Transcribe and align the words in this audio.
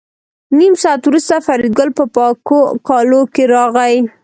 نیم 0.59 0.73
ساعت 0.81 1.01
وروسته 1.05 1.35
فریدګل 1.45 1.89
په 1.97 2.03
پاکو 2.15 2.59
کالو 2.87 3.21
کې 3.33 3.43
راغی 3.53 3.97